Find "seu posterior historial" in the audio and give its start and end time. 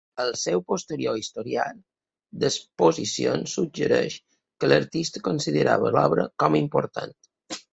0.43-1.75